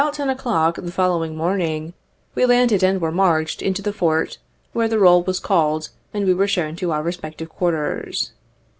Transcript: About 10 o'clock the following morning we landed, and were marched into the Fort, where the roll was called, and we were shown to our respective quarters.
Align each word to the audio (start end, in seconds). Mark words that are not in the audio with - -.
About 0.01 0.15
10 0.15 0.31
o'clock 0.31 0.75
the 0.81 0.91
following 0.91 1.35
morning 1.35 1.93
we 2.33 2.47
landed, 2.47 2.81
and 2.81 2.99
were 2.99 3.11
marched 3.11 3.61
into 3.61 3.83
the 3.83 3.93
Fort, 3.93 4.39
where 4.73 4.87
the 4.87 4.97
roll 4.97 5.21
was 5.21 5.39
called, 5.39 5.89
and 6.11 6.25
we 6.25 6.33
were 6.33 6.47
shown 6.47 6.75
to 6.77 6.91
our 6.91 7.03
respective 7.03 7.49
quarters. 7.49 8.31